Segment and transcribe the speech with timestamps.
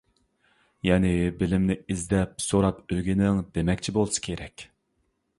[0.87, 1.09] يەنى،
[1.41, 4.65] بىلىمنى ئىزدەپ سوراپ ئۆگىنىڭ، دېمەكچى بولسا كېرەك.